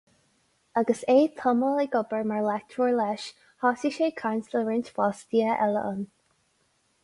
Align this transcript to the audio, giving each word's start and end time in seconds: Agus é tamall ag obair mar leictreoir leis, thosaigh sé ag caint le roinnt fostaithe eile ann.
Agus 0.79 1.01
é 1.15 1.17
tamall 1.41 1.81
ag 1.83 1.97
obair 1.99 2.25
mar 2.31 2.41
leictreoir 2.47 2.95
leis, 3.01 3.27
thosaigh 3.65 3.95
sé 4.01 4.09
ag 4.13 4.19
caint 4.25 4.51
le 4.55 4.65
roinnt 4.65 4.93
fostaithe 4.99 5.55
eile 5.67 5.89
ann. 5.95 6.05